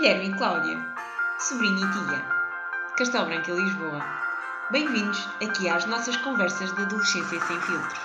[0.00, 0.78] Guilherme e Cláudia,
[1.38, 2.24] sobrinha e tia,
[2.96, 4.02] Castelo Branco e Lisboa.
[4.70, 8.00] Bem-vindos aqui às nossas conversas de adolescência sem filtros.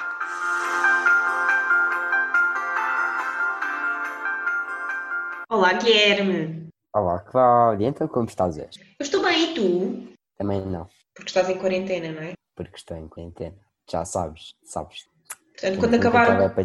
[5.50, 6.68] Olá, Guilherme.
[6.94, 7.88] Olá, Cláudia.
[7.88, 8.80] Então, como estás hoje?
[9.00, 10.08] Eu estou bem, e tu?
[10.38, 12.34] Também não, Porque estás em quarentena, não é?
[12.56, 13.56] porque estou em quarentena.
[13.90, 15.06] Já sabes, sabes.
[15.30, 16.56] Portanto, Tenho quando muita acabar,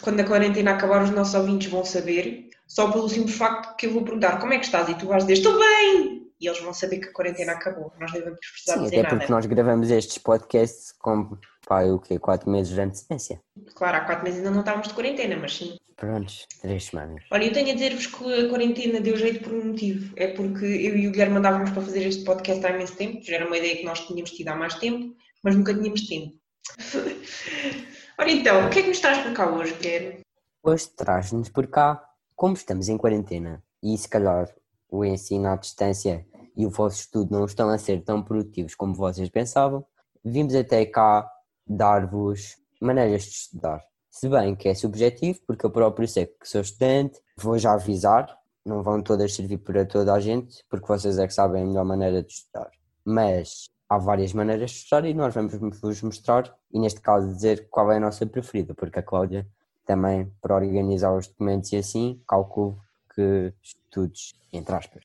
[0.00, 3.92] quando a quarentena acabar, os nossos ouvintes vão saber, só pelo simples facto que eu
[3.92, 6.30] vou perguntar como é que estás e tu vais dizer estou bem!
[6.40, 7.92] E eles vão saber que a quarentena acabou.
[8.00, 9.34] Nós não vamos precisar Sim, dizer até porque nada.
[9.34, 12.18] nós gravamos estes podcasts com, pá, o quê?
[12.18, 13.42] Quatro meses de antecedência.
[13.74, 15.76] Claro, há quatro meses ainda não estávamos de quarentena, mas sim.
[15.96, 17.24] Prontos, três semanas.
[17.30, 20.14] Olha, eu tenho a dizer-vos que a quarentena deu jeito por um motivo.
[20.16, 23.20] É porque eu e o Guilherme andávamos para fazer este podcast há imenso tempo.
[23.22, 26.34] Já era uma ideia que nós tínhamos tido há mais tempo, mas nunca tínhamos tempo.
[28.16, 30.20] Ora então, o que é que nos traz para cá hoje, Guilherme?
[30.62, 32.02] Hoje traz-nos por cá,
[32.40, 34.50] como estamos em quarentena e se calhar
[34.90, 38.94] o ensino à distância e o vosso estudo não estão a ser tão produtivos como
[38.94, 39.84] vocês pensavam,
[40.24, 41.30] vimos até cá
[41.66, 43.84] dar-vos maneiras de estudar.
[44.08, 48.34] Se bem que é subjetivo, porque eu próprio sei que sou estudante, vou já avisar,
[48.64, 51.84] não vão todas servir para toda a gente, porque vocês é que sabem a melhor
[51.84, 52.70] maneira de estudar.
[53.04, 57.68] Mas há várias maneiras de estudar e nós vamos vos mostrar, e neste caso dizer
[57.68, 59.46] qual é a nossa preferida, porque a Cláudia
[59.90, 62.78] também, para organizar os documentos e assim, calculo
[63.12, 65.02] que estudos, entre aspas.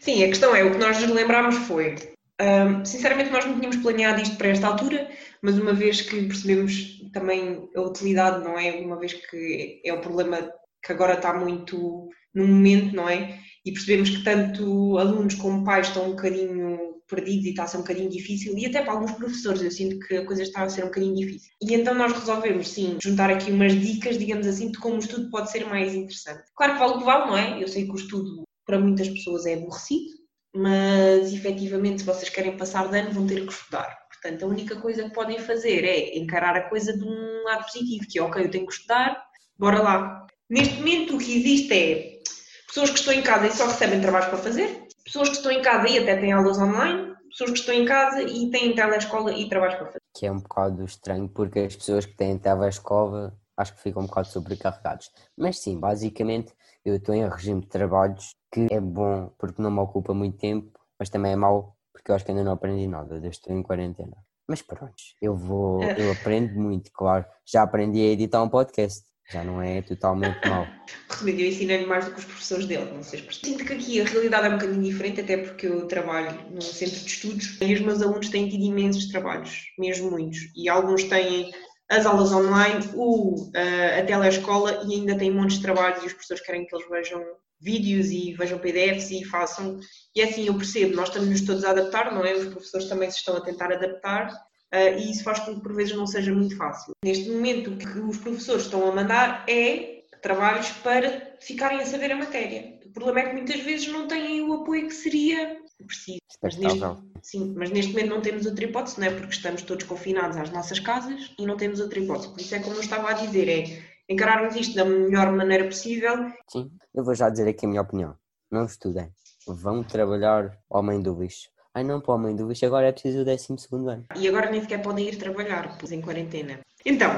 [0.00, 1.94] Sim, a questão é, o que nós nos lembrámos foi,
[2.40, 5.10] hum, sinceramente nós não tínhamos planeado isto para esta altura,
[5.42, 8.70] mas uma vez que percebemos também a utilidade, não é?
[8.80, 10.38] Uma vez que é o problema
[10.82, 13.38] que agora está muito no momento, não é?
[13.62, 17.76] E percebemos que tanto alunos como pais estão um bocadinho perdidos e está a ser
[17.78, 20.68] um bocadinho difícil, e até para alguns professores eu sinto que a coisa está a
[20.68, 21.50] ser um bocadinho difícil.
[21.62, 25.30] E então nós resolvemos, sim, juntar aqui umas dicas, digamos assim, de como o estudo
[25.30, 26.42] pode ser mais interessante.
[26.56, 27.62] Claro que vale o que vale, não é?
[27.62, 30.14] Eu sei que o estudo para muitas pessoas é aborrecido,
[30.54, 33.94] mas efetivamente se vocês querem passar de ano vão ter que estudar.
[34.12, 38.06] Portanto, a única coisa que podem fazer é encarar a coisa de um lado positivo,
[38.08, 39.22] que é ok, eu tenho que estudar,
[39.58, 40.26] bora lá.
[40.48, 42.20] Neste momento o que existe é
[42.66, 45.62] pessoas que estão em casa e só recebem trabalhos para fazer, pessoas que estão em
[45.62, 49.48] casa e até têm aulas online, pessoas que estão em casa e têm telescola e
[49.48, 49.98] trabalhos para fazer.
[50.16, 54.06] Que é um bocado estranho, porque as pessoas que têm telescola acho que ficam um
[54.06, 55.10] bocado sobrecarregados.
[55.36, 56.52] Mas sim, basicamente
[56.84, 60.78] eu estou em regime de trabalhos que é bom porque não me ocupa muito tempo,
[60.98, 63.62] mas também é mau porque eu acho que ainda não aprendi nada, desde estou em
[63.62, 64.16] quarentena.
[64.46, 67.24] Mas pronto, eu vou, eu aprendo muito, claro.
[67.46, 70.66] Já aprendi a editar um podcast, já não é totalmente mau.
[71.10, 73.40] Resumindo, eu ensinei-lhe mais do que os professores dele, não sei se.
[73.44, 77.00] Sinto que aqui a realidade é um bocadinho diferente, até porque eu trabalho num centro
[77.00, 80.38] de estudos e os meus alunos têm tido imensos trabalhos, mesmo muitos.
[80.54, 81.52] E alguns têm
[81.88, 86.12] as aulas online, o, eh, a telescola e ainda têm montes de trabalhos e os
[86.12, 87.22] professores querem que eles vejam
[87.60, 89.78] vídeos e vejam PDFs e façam.
[90.14, 92.34] E é assim, eu percebo, nós estamos-nos todos a adaptar, não é?
[92.34, 94.30] Os professores também se estão a tentar adaptar.
[94.74, 96.94] Uh, e isso faz com que por vezes não seja muito fácil.
[97.04, 102.10] Neste momento, o que os professores estão a mandar é trabalhos para ficarem a saber
[102.10, 102.80] a matéria.
[102.84, 106.18] O problema é que muitas vezes não têm o apoio que seria preciso.
[106.42, 106.80] Mas neste,
[107.22, 109.10] sim, mas neste momento não temos outra hipótese, não é?
[109.10, 112.32] Porque estamos todos confinados às nossas casas e não temos outra hipótese.
[112.32, 116.32] Por isso é como eu estava a dizer, é encararmos isto da melhor maneira possível.
[116.48, 118.16] Sim, eu vou já dizer aqui a minha opinião.
[118.50, 119.10] Não estudem,
[119.46, 121.53] vão trabalhar ao homem do lixo.
[121.74, 124.06] Ai não, o homem do lixo agora é preciso o 12 ano.
[124.14, 126.60] E agora nem sequer podem ir trabalhar, pois em quarentena.
[126.86, 127.10] Então,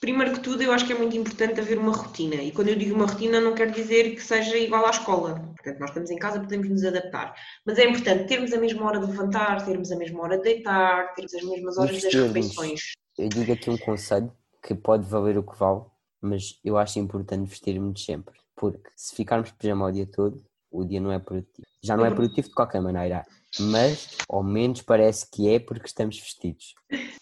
[0.00, 2.36] primeiro que tudo, eu acho que é muito importante haver uma rotina.
[2.36, 5.34] E quando eu digo uma rotina, não quer dizer que seja igual à escola.
[5.56, 7.34] Portanto, nós estamos em casa, podemos nos adaptar.
[7.66, 11.14] Mas é importante termos a mesma hora de levantar, termos a mesma hora de deitar,
[11.14, 12.92] termos as mesmas horas das refeições.
[13.18, 14.32] Eu digo aqui um conselho
[14.62, 15.82] que pode valer o que vale,
[16.18, 18.34] mas eu acho importante vestirmos sempre.
[18.56, 21.67] Porque se ficarmos pijama o dia todo, o dia não é produtivo.
[21.82, 23.24] Já não é produtivo de qualquer maneira,
[23.60, 26.74] mas ao menos parece que é porque estamos vestidos.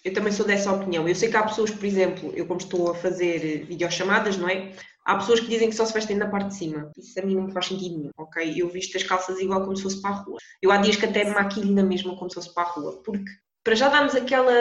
[0.05, 1.09] Eu também sou dessa opinião.
[1.09, 4.73] Eu sei que há pessoas, por exemplo, eu como estou a fazer videochamadas, não é?
[5.05, 6.91] Há pessoas que dizem que só se vestem na parte de cima.
[6.97, 8.55] Isso a mim não me faz sentido nenhum, ok?
[8.57, 10.39] Eu visto as calças igual como se fosse para a rua.
[10.61, 13.03] Eu há dias que até me maquilho na mesma como se fosse para a rua.
[13.05, 13.31] Porque
[13.63, 14.53] para já darmos aquela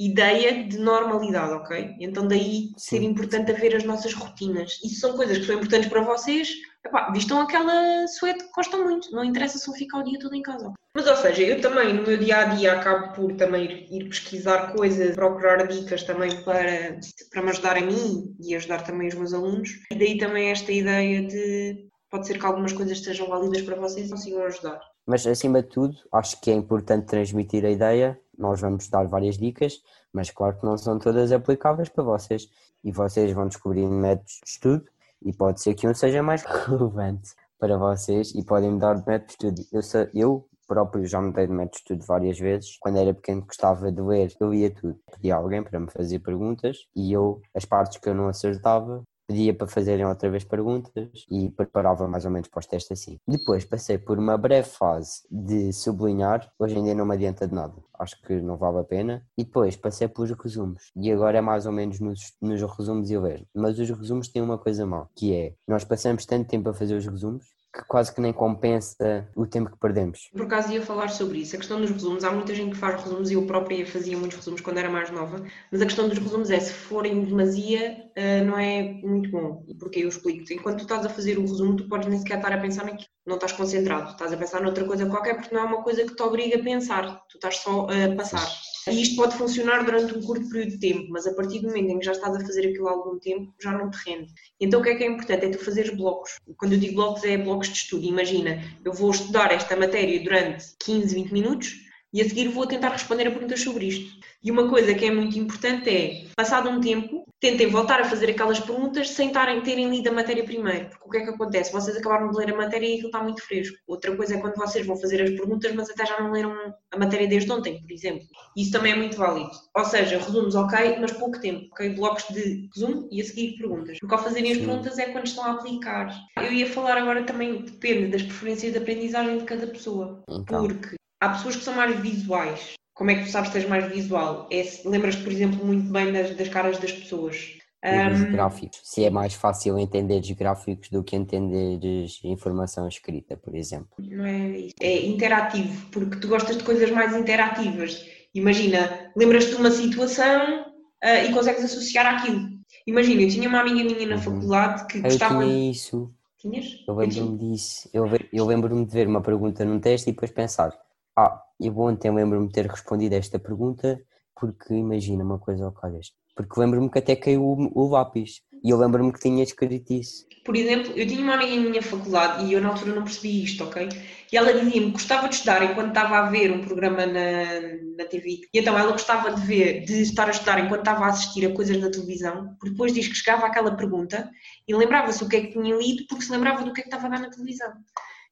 [0.00, 1.94] ideia de normalidade, ok?
[2.00, 4.80] Então daí ser importante haver as nossas rotinas.
[4.82, 6.48] Isso são coisas que são importantes para vocês.
[6.84, 9.12] Epá, vistam aquela suéte que gostam muito.
[9.12, 10.72] Não interessa se vão ficar o dia todo em casa.
[10.96, 14.72] Mas, ou seja, eu também, no meu dia a dia, acabo por também ir, pesquisar
[14.72, 16.98] coisas, procurar dicas também para,
[17.30, 19.68] para me ajudar a mim e ajudar também os meus alunos.
[19.92, 24.08] E daí também esta ideia de pode ser que algumas coisas sejam válidas para vocês
[24.08, 24.80] e consigam ajudar.
[25.06, 28.20] Mas acima de tudo, acho que é importante transmitir a ideia.
[28.40, 29.82] Nós vamos dar várias dicas,
[30.12, 32.48] mas claro que não são todas aplicáveis para vocês.
[32.82, 34.84] E vocês vão descobrir métodos de estudo
[35.22, 39.06] e pode ser que um seja mais relevante para vocês e podem me dar de
[39.06, 40.08] método de estudo.
[40.10, 42.78] Eu, eu próprio já me dei de método de estudo várias vezes.
[42.78, 44.98] Quando era pequeno gostava de ler, eu lia tudo.
[45.12, 49.54] Pedia alguém para me fazer perguntas e eu, as partes que eu não acertava, pedia
[49.54, 53.16] para fazerem outra vez perguntas e preparava mais ou menos para os testes assim.
[53.26, 57.74] Depois passei por uma breve fase de sublinhar, hoje dia não me adianta de nada,
[57.96, 59.24] acho que não vale a pena.
[59.38, 63.22] E depois passei pelos resumos e agora é mais ou menos nos, nos resumos eu
[63.22, 63.46] vejo.
[63.54, 66.96] Mas os resumos têm uma coisa má, que é nós passamos tanto tempo a fazer
[66.96, 70.28] os resumos que quase que nem compensa o tempo que perdemos.
[70.32, 71.54] Por acaso ia falar sobre isso.
[71.54, 74.38] A questão dos resumos, há muita gente que faz resumos, e eu própria fazia muitos
[74.38, 78.44] resumos quando era mais nova, mas a questão dos resumos é, se forem demasia, uh,
[78.44, 79.64] não é muito bom.
[79.68, 80.54] E porquê eu explico-te?
[80.54, 83.08] Enquanto tu estás a fazer o resumo, tu podes nem sequer estar a pensar naquilo.
[83.26, 86.14] Não estás concentrado, estás a pensar noutra coisa qualquer, porque não é uma coisa que
[86.14, 88.48] te obriga a pensar, tu estás só a passar.
[88.88, 91.90] E isto pode funcionar durante um curto período de tempo, mas a partir do momento
[91.90, 94.32] em que já estás a fazer aquilo há algum tempo, já não te rende.
[94.58, 95.44] Então o que é que é importante?
[95.44, 96.38] É tu fazeres blocos.
[96.56, 98.06] Quando eu digo blocos, é blocos de estudo.
[98.06, 102.90] Imagina, eu vou estudar esta matéria durante 15, 20 minutos e a seguir vou tentar
[102.90, 104.20] responder a perguntas sobre isto.
[104.42, 108.30] E uma coisa que é muito importante é, passado um tempo, tentem voltar a fazer
[108.30, 110.90] aquelas perguntas sem tarem, terem lido a matéria primeiro.
[110.90, 111.72] Porque o que é que acontece?
[111.72, 113.76] Vocês acabaram de ler a matéria e aquilo está muito fresco.
[113.86, 116.54] Outra coisa é quando vocês vão fazer as perguntas, mas até já não leram
[116.90, 118.24] a matéria desde ontem, por exemplo.
[118.56, 119.50] Isso também é muito válido.
[119.76, 121.66] Ou seja, resumos ok, mas pouco tempo.
[121.72, 123.98] Ok, blocos de resumo e a seguir perguntas.
[123.98, 126.14] Porque ao fazerem as perguntas é quando estão a aplicar.
[126.36, 130.22] Eu ia falar agora também, depende das preferências de aprendizagem de cada pessoa.
[130.28, 130.66] Então.
[130.66, 132.72] Porque há pessoas que são mais visuais.
[132.94, 134.48] Como é que tu sabes que és mais visual?
[134.50, 137.58] É, Lembras-te, por exemplo, muito bem das, das caras das pessoas.
[137.82, 138.80] Um, os gráficos.
[138.84, 141.78] Se é mais fácil entender os gráficos do que entender
[142.24, 143.88] informação escrita, por exemplo.
[143.98, 144.74] Não é isso.
[144.80, 148.04] É interativo, porque tu gostas de coisas mais interativas.
[148.34, 150.66] Imagina, lembras-te de uma situação
[151.02, 152.50] uh, e consegues associar àquilo.
[152.86, 154.22] Imagina, eu tinha uma amiga minha na uhum.
[154.22, 155.42] faculdade que gostava.
[155.42, 156.14] Eu tinha isso.
[156.36, 156.84] Tinhas?
[156.86, 157.88] Eu lembro-me disso.
[157.94, 160.78] Eu, eu lembro-me de ver uma pergunta num teste e depois pensar:
[161.20, 164.00] ah, eu ontem lembro-me de ter respondido a esta pergunta
[164.38, 166.12] porque imagina uma coisa ao calhas.
[166.34, 170.26] Porque lembro-me que até caiu o, o lápis e eu lembro-me que tinha escrito isso.
[170.44, 173.44] Por exemplo, eu tinha uma amiga em minha faculdade e eu na altura não percebi
[173.44, 173.88] isto, ok?
[174.32, 177.60] E ela dizia-me que gostava de estudar enquanto estava a ver um programa na,
[177.98, 178.40] na TV.
[178.52, 181.52] E então ela gostava de ver, de estar a estudar enquanto estava a assistir a
[181.52, 184.30] coisas da televisão, porque depois diz que chegava aquela pergunta
[184.66, 186.88] e lembrava-se o que é que tinha lido porque se lembrava do que é que
[186.88, 187.72] estava a dar na televisão.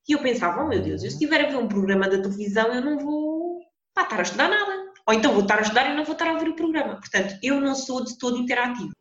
[0.08, 2.72] E eu pensava, oh meu Deus, eu se estiver a ver um programa da televisão
[2.72, 3.60] eu não vou
[3.94, 4.88] pá, estar a estudar nada.
[5.06, 6.96] Ou então vou estar a estudar e não vou estar a ver o programa.
[6.96, 8.92] Portanto, eu não sou de todo interativo.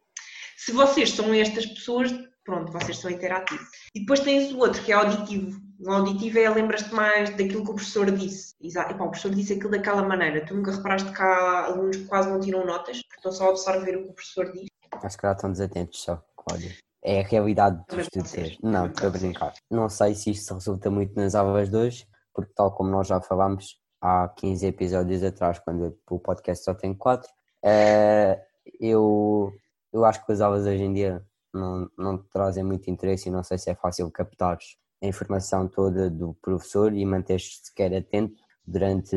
[0.57, 2.11] Se vocês são estas pessoas,
[2.43, 3.67] pronto, vocês são interativos.
[3.95, 5.59] E depois tens o outro, que é auditivo.
[5.79, 8.53] O auditivo é, lembras-te mais daquilo que o professor disse.
[8.61, 8.93] Exato.
[8.93, 10.45] Epá, o professor disse aquilo daquela maneira.
[10.45, 13.49] Tu nunca reparaste que há alunos que quase não tiram notas, porque estão só a
[13.51, 14.67] absorver o que o professor diz?
[15.03, 16.75] Acho que já estão desatentos só, Cláudia.
[17.07, 18.57] É a realidade dos estudantes.
[18.61, 19.53] Não, estou a brincar.
[19.71, 23.21] Não sei se isto resulta muito nas aulas de hoje, porque tal como nós já
[23.21, 27.33] falámos há 15 episódios atrás, quando o podcast só tem 4, uh,
[27.63, 28.45] eh,
[28.77, 29.53] eu,
[29.93, 33.41] eu acho que as aulas hoje em dia não, não trazem muito interesse e não
[33.41, 34.57] sei se é fácil captar
[35.01, 39.15] a informação toda do professor e manter-se sequer atento durante,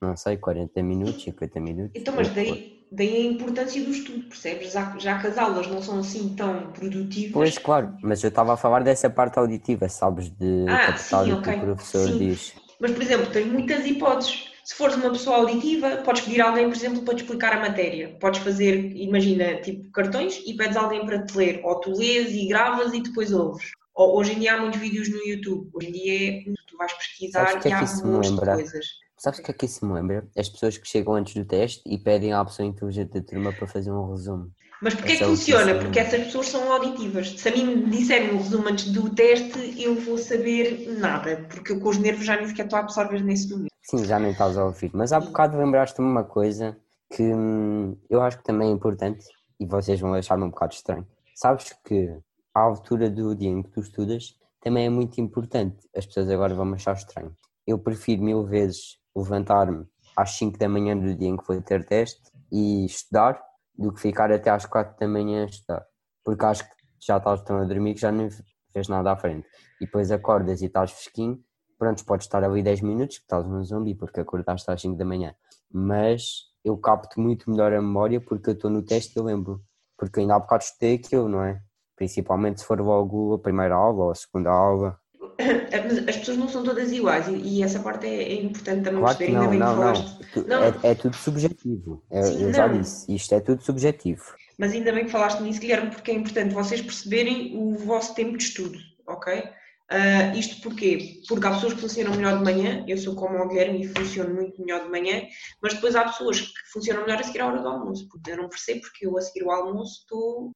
[0.00, 2.00] não sei, 40 minutos, 50 minutos.
[2.00, 4.72] Então, mas daí, daí a importância do estudo, percebes?
[4.72, 7.32] Já, já que as aulas não são assim tão produtivas.
[7.32, 10.30] Pois, claro, mas eu estava a falar dessa parte auditiva, sabes?
[10.30, 12.18] De ah, sim, o que o professor sim.
[12.18, 12.54] diz.
[12.80, 14.48] Mas, por exemplo, tens muitas hipóteses.
[14.64, 18.16] Se fores uma pessoa auditiva, podes pedir alguém, por exemplo, para te explicar a matéria.
[18.20, 21.60] Podes fazer, imagina, tipo cartões e pedes alguém para te ler.
[21.64, 23.70] Ou tu lês e gravas e depois ouves.
[23.94, 25.70] Ou, hoje em dia há muitos vídeos no YouTube.
[25.72, 28.86] Hoje em dia é, tu vais pesquisar e é há muitas coisas.
[29.18, 30.28] Sabes o que é que isso me lembra?
[30.36, 33.66] As pessoas que chegam antes do teste e pedem à pessoa inteligente da turma para
[33.66, 34.50] fazer um resumo.
[34.80, 35.74] Mas porquê é que funciona?
[35.74, 37.30] Porque essas pessoas são auditivas.
[37.30, 41.72] Se a mim me disserem um resumo antes do teste, eu vou saber nada, porque
[41.72, 43.72] eu com os nervos já nem sequer estou a absorver nesse momento.
[43.82, 44.90] Sim, já nem estás a ouvir.
[44.94, 46.76] Mas há bocado lembraste-me uma coisa
[47.10, 49.26] que hum, eu acho que também é importante
[49.58, 51.06] e vocês vão achar-me um bocado estranho.
[51.34, 52.16] Sabes que
[52.54, 55.76] a altura do dia em que tu estudas também é muito importante.
[55.96, 57.32] As pessoas agora vão me achar estranho.
[57.66, 61.84] Eu prefiro mil vezes levantar-me às 5 da manhã do dia em que vou ter
[61.84, 62.20] teste
[62.50, 63.40] e estudar
[63.76, 65.86] do que ficar até às quatro da manhã a estudar.
[66.24, 68.28] Porque acho que já estás tão a dormir que já não
[68.74, 69.46] vês nada à frente.
[69.80, 71.38] E depois acordas e estás fresquinho,
[71.78, 75.04] pronto, podes estar ali 10 minutos, que estás um zumbi porque acordaste às 5 da
[75.04, 75.34] manhã.
[75.70, 79.62] Mas eu capto muito melhor a memória porque eu estou no teste e eu lembro.
[79.96, 81.60] Porque ainda há bocado estudei aquilo, não é?
[81.96, 84.98] Principalmente se for logo a primeira aula ou a segunda aula.
[86.08, 89.38] As pessoas não são todas iguais e, essa parte é, é importante também claro perceber.
[89.38, 90.64] Não, ainda bem que não, não.
[90.64, 92.02] É, é, tudo subjetivo.
[92.10, 94.22] É, Sim, eu já disse, isto é tudo subjetivo.
[94.58, 98.36] Mas ainda bem que falaste nisso, Guilherme, porque é importante vocês perceberem o vosso tempo
[98.36, 99.44] de estudo, ok?
[99.90, 101.22] Uh, isto porquê?
[101.26, 104.34] Porque há pessoas que funcionam melhor de manhã, eu sou como o Guilherme e funciono
[104.34, 105.22] muito melhor de manhã,
[105.62, 108.36] mas depois há pessoas que funcionam melhor a seguir à hora do almoço, porque eu
[108.36, 110.52] não percebo porque eu a seguir o almoço estou.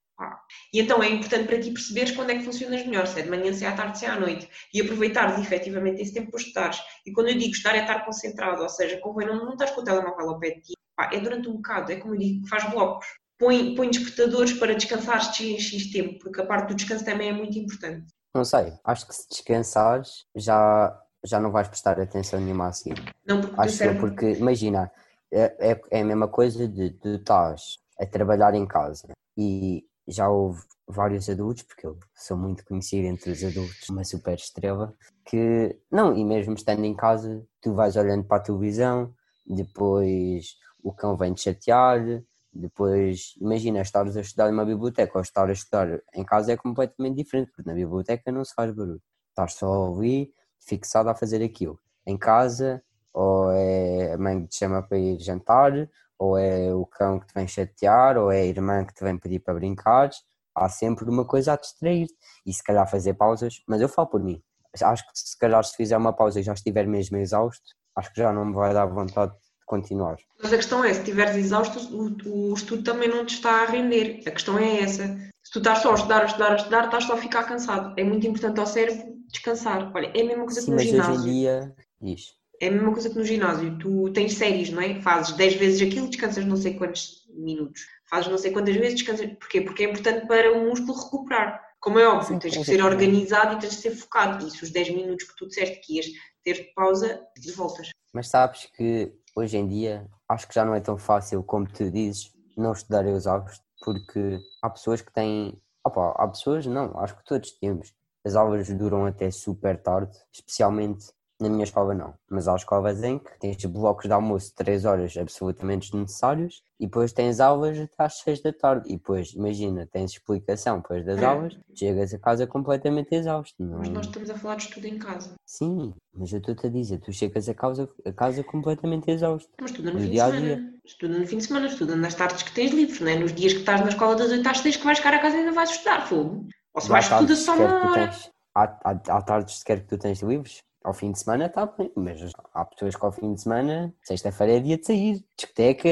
[0.73, 3.31] E então é importante para ti perceberes quando é que funcionas melhor, se é de
[3.31, 6.41] manhã, se é à tarde, se é à noite, e aproveitares efetivamente esse tempo para
[6.41, 6.81] estudares.
[7.07, 9.81] E quando eu digo estudar é estar concentrado, ou seja, convém não, não estás com
[9.81, 12.47] o telemóvel ao pé de ti, ah, é durante um bocado, é como eu digo,
[12.47, 13.07] faz blocos.
[13.38, 17.33] Põe, põe despertadores para descansares de X tempo, porque a parte do descanso também é
[17.33, 18.07] muito importante.
[18.35, 23.02] Não sei, acho que se descansares já, já não vais prestar atenção nenhuma a seguir.
[23.26, 24.91] Não, porque acho que porque, imagina,
[25.33, 30.29] é, é, é a mesma coisa de tu estás a trabalhar em casa e já
[30.29, 34.95] houve vários adultos, porque eu sou muito conhecido entre os adultos, uma super estrela,
[35.25, 39.15] que não, e mesmo estando em casa, tu vais olhando para a televisão,
[39.47, 45.49] depois o cão vem te chatear, depois, imagina, estares a estudar numa biblioteca ou estar
[45.49, 49.01] a estudar em casa é completamente diferente, porque na biblioteca não se faz barulho.
[49.31, 51.81] Estás só ali, fixado a fazer aquilo.
[52.07, 52.83] Em casa,
[53.13, 55.89] ou é a mãe que te chama para ir jantar,
[56.23, 59.19] ou é o cão que te vem chatear, ou é a irmã que te vem
[59.19, 60.09] pedir para brincar.
[60.55, 62.07] Há sempre uma coisa a distrair
[62.47, 64.41] e se calhar fazer pausas, mas eu falo por mim.
[64.81, 67.64] Acho que se calhar se fizer uma pausa e já estiver mesmo exausto,
[67.97, 69.33] acho que já não me vai dar vontade
[69.67, 70.17] continuar.
[70.41, 73.67] Mas a questão é, se estiveres exausto, o, o, estudo também não te está a
[73.67, 74.23] render.
[74.26, 75.09] A questão é essa.
[75.43, 77.95] Se tu estás só a estudar, a estudar, a estudar, estás só a ficar cansado.
[77.99, 79.91] É muito importante ao cérebro descansar.
[79.95, 81.14] Olha, é a mesma coisa Sim, que no mas ginásio.
[81.14, 82.42] Hoje em dia, diz.
[82.62, 83.76] É a mesma coisa que no ginásio.
[83.76, 84.95] Tu tens séries, não é?
[85.00, 87.83] Fazes 10 vezes aquilo, descansas não sei quantos minutos.
[88.09, 89.28] Fazes não sei quantas vezes, descansas.
[89.33, 89.62] Porquê?
[89.62, 91.61] Porque é importante para o músculo recuperar.
[91.81, 94.47] Como é óbvio, tens que ser organizado e tens de ser focado.
[94.47, 96.07] E se os 10 minutos que tu disseste que ias
[96.45, 97.21] ter pausa,
[97.57, 97.90] voltas.
[98.12, 101.90] Mas sabes que hoje em dia acho que já não é tão fácil como tu
[101.90, 105.61] dizes não estudar os aulas, porque há pessoas que têm.
[105.85, 107.92] Opa, há pessoas, não, acho que todos temos.
[108.25, 111.07] As aulas duram até super tarde, especialmente
[111.43, 114.85] na minha escola não, mas há escolas em que tens blocos de almoço de 3
[114.85, 119.87] horas absolutamente desnecessários e depois tens aulas até às 6 da tarde e depois, imagina,
[119.93, 123.55] tens explicação depois das aulas, chegas a casa completamente exausto.
[123.63, 123.79] Não...
[123.79, 125.35] Mas nós estamos a falar de estudo em casa.
[125.45, 129.51] Sim, mas eu estou-te a dizer, tu chegas a casa, a casa completamente exausto.
[129.61, 130.75] Mas estuda no, no fim dia de semana.
[130.85, 133.19] Estuda no fim de semana, estuda nas tardes que tens livres, não é?
[133.19, 135.37] Nos dias que estás na escola das 8 às 6 que vais ficar a casa
[135.37, 136.47] e ainda vais estudar, fogo.
[136.75, 138.11] Ou se vais estudar só uma
[138.55, 140.63] há, há, há tardes sequer que tu tens livres?
[140.85, 142.21] Ao fim de semana está bem, mas
[142.53, 145.89] há pessoas que ao fim de semana, sexta-feira é dia de sair, discoteca.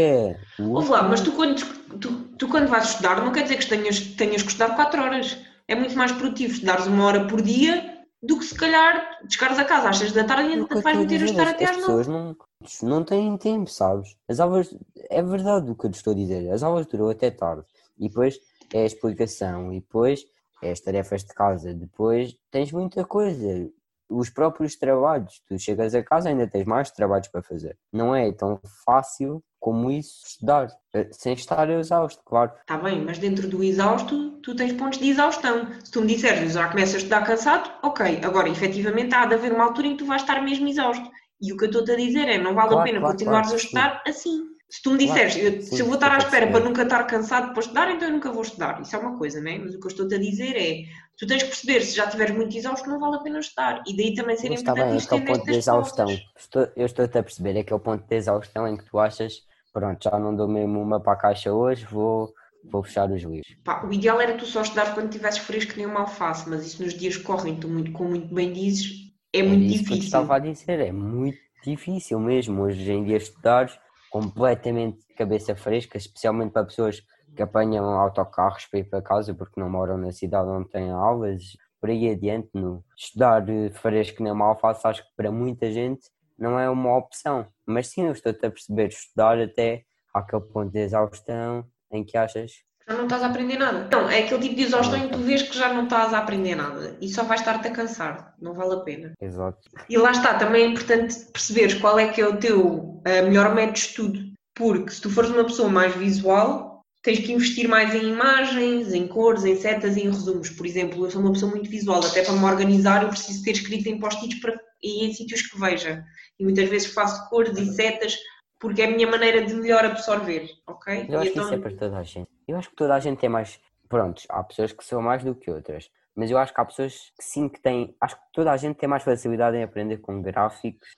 [0.59, 1.61] Ouve lá, mas tu quando,
[2.00, 5.38] tu, tu quando vais estudar não quer dizer que tenhas, tenhas que estudar 4 horas.
[5.68, 9.64] É muito mais produtivo estudares uma hora por dia do que se calhar chegares a
[9.64, 11.80] casa às 6 da tarde e ainda vais meter a estudar até às 9.
[11.80, 12.37] As pessoas não,
[12.82, 14.16] não têm tempo, sabes?
[14.28, 14.75] As aulas,
[15.09, 17.64] é verdade o que eu te estou a dizer, as aulas duram até tarde
[17.99, 18.38] e depois
[18.75, 20.25] é a explicação e depois
[20.62, 23.70] é as tarefas de casa, depois tens muita coisa
[24.11, 25.40] os próprios trabalhos.
[25.47, 27.79] Tu chegas a casa ainda tens mais trabalhos para fazer.
[27.93, 32.50] Não é tão fácil como isso estudar, eh, sem estar exausto, claro.
[32.62, 35.69] Está bem, mas dentro do exausto tu tens pontos de exaustão.
[35.85, 38.21] Se tu me disseres já começas a estudar cansado, ok.
[38.25, 41.09] Agora, efetivamente, há de haver uma altura em que tu vais estar mesmo exausto.
[41.40, 43.49] E o que eu estou-te a dizer é, não vale claro, a pena claro, continuares
[43.49, 44.11] claro, a estudar sim.
[44.11, 44.50] assim.
[44.70, 46.84] Se tu me disseres, claro, eu, sim, se eu vou estar à espera para nunca
[46.84, 48.80] estar cansado para estudar, então eu nunca vou estudar.
[48.80, 49.58] Isso é uma coisa, não é?
[49.58, 50.84] Mas o que eu estou-te a dizer é,
[51.18, 53.82] tu tens que perceber, se já estiveres muito exausto, não vale a pena estudar.
[53.84, 56.06] E daí também seria está importante bem, é o ponto de exaustão.
[56.38, 58.96] Estou, eu estou-te a perceber, é que é o ponto de exaustão em que tu
[59.00, 62.32] achas, pronto, já não dou mesmo uma para a caixa hoje, vou,
[62.70, 63.52] vou fechar os livros.
[63.64, 66.80] Pá, o ideal era tu só estudar quando estivesse fresco nem uma alface, mas isso
[66.80, 69.86] nos dias que correm, tu muito, como muito bem dizes, é, é muito difícil.
[69.86, 73.76] Que eu estava a dizer, é muito difícil mesmo hoje em dia estudares
[74.11, 77.02] completamente cabeça fresca, especialmente para pessoas
[77.35, 81.57] que apanham autocarros para ir para casa porque não moram na cidade onde têm aulas,
[81.81, 86.69] por aí adiante, no estudar fresco na alface, acho que para muita gente não é
[86.69, 87.47] uma opção.
[87.64, 92.64] Mas sim, eu estou a perceber estudar até aquele ponto de exaustão em que achas
[92.90, 93.88] já não estás a aprender nada.
[93.92, 96.18] Não, é aquele tipo de exaustão em que tu vês que já não estás a
[96.18, 99.12] aprender nada e só vais estar-te a cansar, não vale a pena.
[99.20, 99.59] Exato.
[99.88, 103.54] E lá está, também é importante perceberes qual é que é o teu uh, melhor
[103.54, 104.20] método de estudo,
[104.54, 109.06] porque se tu fores uma pessoa mais visual, tens que investir mais em imagens, em
[109.06, 110.50] cores, em setas e em resumos.
[110.50, 113.52] Por exemplo, eu sou uma pessoa muito visual, até para me organizar eu preciso ter
[113.52, 114.40] escrito em post-its
[114.82, 116.04] e em sítios que veja.
[116.38, 118.18] E muitas vezes faço cores e setas
[118.61, 121.07] porque é a minha maneira de melhor absorver, ok?
[121.09, 121.33] Eu acho então...
[121.33, 122.29] que isso é para toda a gente.
[122.47, 123.59] Eu acho que toda a gente tem mais.
[123.88, 127.11] Prontos, há pessoas que são mais do que outras, mas eu acho que há pessoas
[127.19, 127.97] que sim que têm.
[128.00, 130.90] Acho que toda a gente tem mais facilidade em aprender com gráficos.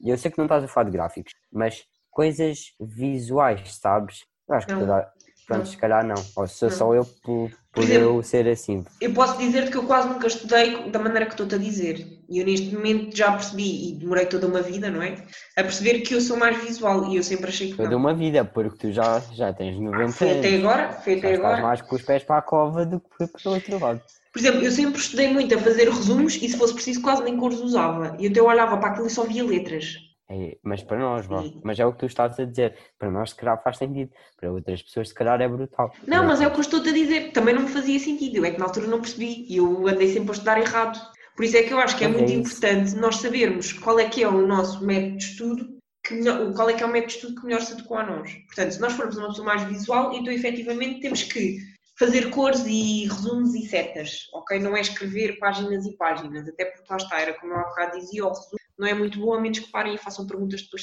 [0.00, 4.24] Eu sei que não estás a falar de gráficos, mas coisas visuais, sabes?
[4.48, 5.12] Eu acho que toda,
[5.48, 6.14] pronto, se calhar não.
[6.36, 6.76] Ou sou Não.
[6.76, 8.84] só eu por, por exemplo, eu ser assim.
[9.00, 12.06] Eu posso dizer-te que eu quase nunca estudei da maneira que estou-te a dizer.
[12.28, 15.14] E eu neste momento já percebi, e demorei toda uma vida, não é?
[15.56, 17.98] A perceber que eu sou mais visual e eu sempre achei que Toda não.
[17.98, 21.38] uma vida, porque tu já, já tens 90 Foi até agora, foi Já até estás
[21.38, 21.62] agora.
[21.62, 24.00] mais com os pés para a cova do que para o outro lado.
[24.30, 27.36] Por exemplo, eu sempre estudei muito a fazer resumos e se fosse preciso quase nem
[27.38, 28.14] cores usava.
[28.18, 29.94] E então eu olhava para aquilo e só via letras.
[30.30, 31.42] É, mas para nós, vá.
[31.64, 32.76] Mas é o que tu estás a dizer.
[32.98, 34.12] Para nós, se calhar, faz sentido.
[34.38, 35.90] Para outras pessoas, se calhar, é brutal.
[36.06, 37.32] Não, mas é o que eu estou-te a dizer.
[37.32, 38.36] Também não me fazia sentido.
[38.36, 41.00] Eu é que na altura não percebi e eu andei sempre a estudar errado.
[41.34, 44.08] Por isso é que eu acho que é é muito importante nós sabermos qual é
[44.08, 47.08] que é o nosso método de estudo, que melhor- qual é que é o método
[47.12, 48.32] de estudo que melhor se adequa a nós.
[48.46, 51.58] Portanto, se nós formos uma pessoa mais visual, então efetivamente temos que
[51.98, 54.58] fazer cores e resumos e setas, ok?
[54.58, 57.98] Não é escrever páginas e páginas, até porque lá está, era como eu há bocado
[57.98, 60.82] dizia, o resumo não é muito bom, a menos que parem e façam perguntas depois.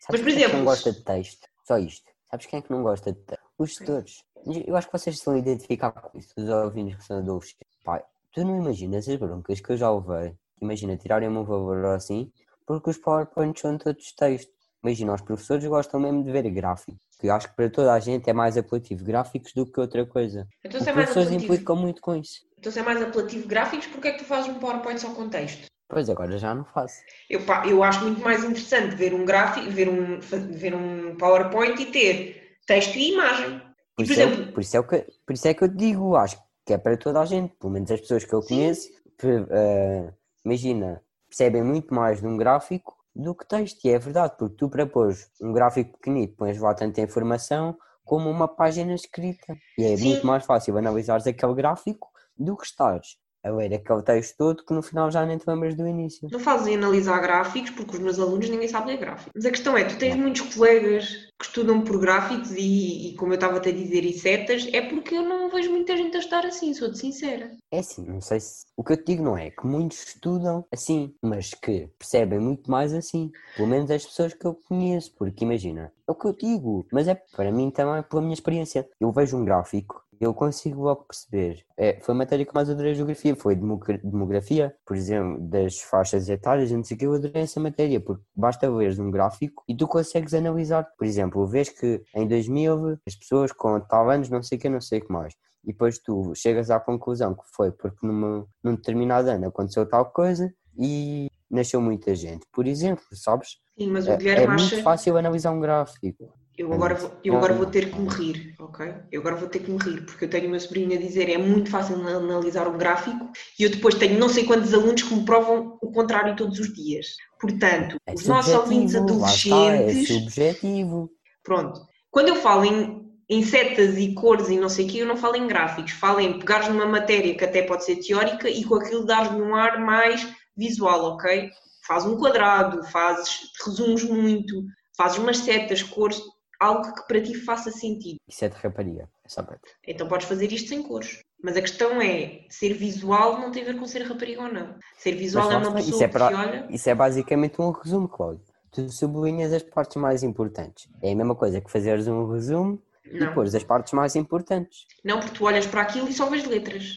[0.00, 1.48] Sabes Mas, por quem é exemplo, não gosta de texto?
[1.66, 2.10] Só isto.
[2.30, 3.44] Sabes quem é que não gosta de texto?
[3.58, 4.22] Os gestores.
[4.66, 7.66] Eu acho que vocês estão a identificar com isso, os ouvintes que são adolescentes.
[7.84, 10.34] Pá, tu não imaginas as broncas que eu já levei.
[10.62, 12.32] Imagina, tirarem-me um favor assim,
[12.66, 14.50] porque os PowerPoints são todos texto.
[14.82, 16.96] Imagina, os professores gostam mesmo de ver gráficos.
[17.18, 20.06] Que eu acho que para toda a gente é mais apelativo gráficos do que outra
[20.06, 20.46] coisa.
[20.64, 22.46] Então, Os é professores apelativo, implicam muito com isso.
[22.56, 25.28] então, se é mais apelativo gráficos, porque é que tu fazes um PowerPoint só com
[25.28, 25.66] texto?
[25.88, 26.96] Pois agora já não faço.
[27.30, 31.80] Eu, pá, eu acho muito mais interessante ver um gráfico, ver um, ver um PowerPoint
[31.80, 33.58] e ter texto e imagem.
[33.96, 35.68] Por, E, por isso, é, exemplo, por, isso é que, por isso é que eu
[35.68, 38.42] te digo, acho que é para toda a gente, pelo menos as pessoas que eu
[38.42, 40.12] conheço, per- eh,
[40.44, 44.68] imagina, percebem muito mais de um gráfico do que texto, e é verdade, porque tu
[44.68, 49.96] para pôr um gráfico pequenito pões lá tanta informação como uma página escrita, e é
[49.96, 50.04] Sim.
[50.04, 54.74] muito mais fácil analisares aquele gráfico do que estares a ler aquele texto todo que
[54.74, 56.28] no final já nem te lembras do início.
[56.30, 59.32] não fazem analisar gráficos, porque os meus alunos ninguém sabe ler gráficos.
[59.34, 60.22] Mas a questão é, tu tens Não.
[60.22, 64.12] muitos colegas que estudam por gráficos e, e como eu estava a te dizer, e
[64.12, 67.50] setas, é porque eu não vejo muita gente a estudar assim, sou-te sincera.
[67.70, 68.64] É assim, não sei se.
[68.76, 72.70] O que eu te digo não é que muitos estudam assim, mas que percebem muito
[72.70, 73.30] mais assim.
[73.56, 77.06] Pelo menos as pessoas que eu conheço, porque imagina, é o que eu digo, mas
[77.06, 78.88] é para mim também pela minha experiência.
[79.00, 81.64] Eu vejo um gráfico, eu consigo logo perceber.
[81.76, 85.78] É, foi a matéria que mais adorei a geografia, foi demogra- demografia, por exemplo, das
[85.80, 89.62] faixas etárias, não sei o que, eu adorei essa matéria, porque basta veres um gráfico
[89.68, 90.84] e tu consegues analisar.
[90.96, 94.68] Por exemplo, vês que em 2000 as pessoas com tal anos, não sei o que,
[94.68, 98.46] não sei o que mais e depois tu chegas à conclusão que foi porque numa,
[98.62, 102.46] num determinado ano aconteceu tal coisa e nasceu muita gente.
[102.52, 103.58] Por exemplo, sabes?
[103.76, 104.82] Sim, mas o É, Guilherme é muito acha...
[104.82, 106.32] fácil analisar um gráfico.
[106.58, 108.92] Eu agora, vou, eu agora vou ter que me rir, ok?
[109.12, 111.30] Eu agora vou ter que me rir, porque eu tenho o meu sobrinho a dizer
[111.30, 115.14] é muito fácil analisar um gráfico e eu depois tenho não sei quantos alunos que
[115.14, 117.06] me provam o contrário todos os dias.
[117.40, 121.08] Portanto, É os nossos ouvintes lá está, é adolescentes, subjetivo.
[121.44, 121.80] pronto.
[122.10, 125.16] Quando eu falo em, em setas e cores e não sei o quê, eu não
[125.16, 128.74] falo em gráficos, falo em pegares numa matéria que até pode ser teórica e com
[128.74, 131.50] aquilo dares um ar mais visual, ok?
[131.86, 134.64] Faz um quadrado, fazes, resumes muito,
[134.96, 136.20] fazes umas setas, cores,
[136.60, 138.18] algo que para ti faça sentido.
[138.28, 139.08] Isso é de rapariga.
[139.24, 139.70] É só para ti.
[139.86, 141.22] Então podes fazer isto sem cores.
[141.42, 144.74] Mas a questão é, ser visual não tem a ver com ser rapariga ou não.
[144.98, 146.66] Ser visual Mas é uma pessoa isso é que para- te olha.
[146.70, 148.42] Isso é basicamente um resumo, Cláudio.
[148.70, 150.88] Tu sublinhas as partes mais importantes.
[151.00, 153.32] É a mesma coisa que fazeres um resumo e Não.
[153.32, 154.86] pôres as partes mais importantes.
[155.04, 156.94] não, porque tu olhas para aquilo e só vês letras.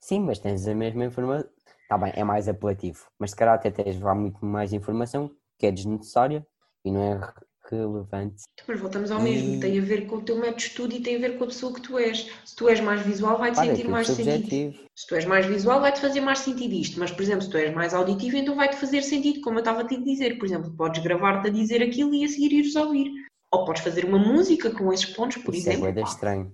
[0.00, 1.48] Sim, mas tens a mesma informação.
[1.82, 3.06] Está bem, é mais apelativo.
[3.18, 6.44] Mas se calhar até tens lá muito mais informação que é desnecessária
[6.84, 7.32] e não é
[7.74, 8.42] relevante.
[8.66, 11.00] Mas voltamos ao E- mesmo, tem a ver com o teu método de estudo e
[11.00, 12.30] tem a ver com a pessoa que tu és.
[12.44, 14.78] Se tu és mais visual, vai-te é sentir mais sentido.
[14.94, 16.98] Se tu és mais visual, vai-te fazer mais sentido isto.
[16.98, 19.82] Mas, por exemplo, se tu és mais auditivo, então vai-te fazer sentido, como eu estava
[19.82, 20.38] a te dizer.
[20.38, 23.10] Por exemplo, podes gravar-te a dizer aquilo e a seguir ires a ouvir.
[23.52, 25.92] Ou podes fazer uma música com esses pontos, por Isso é exemplo.
[25.92, 26.52] de estranho.